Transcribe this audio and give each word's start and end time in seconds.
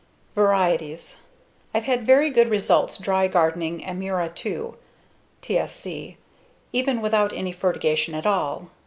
Varieties: 0.33 1.19
I've 1.75 1.83
had 1.83 2.07
very 2.07 2.31
good 2.31 2.49
results 2.49 2.97
dry 2.97 3.27
gardening 3.27 3.81
Amira 3.81 4.31
II 4.43 4.73
(TSC), 5.43 6.15
even 6.73 7.01
without 7.03 7.31
any 7.33 7.51
fertigation 7.51 8.15
at 8.15 8.25
all. 8.25 8.71